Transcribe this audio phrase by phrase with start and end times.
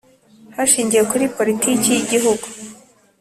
[0.55, 2.45] Hashingiwe kuri politiki y Igihugu